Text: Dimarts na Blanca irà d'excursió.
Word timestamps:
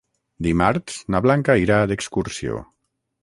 Dimarts 0.45 0.95
na 1.15 1.21
Blanca 1.27 1.57
irà 1.65 1.77
d'excursió. 1.91 2.63